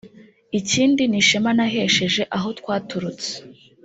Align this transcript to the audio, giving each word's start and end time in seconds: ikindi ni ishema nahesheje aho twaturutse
ikindi 0.59 1.01
ni 1.07 1.17
ishema 1.21 1.51
nahesheje 1.57 2.21
aho 2.37 2.47
twaturutse 2.59 3.31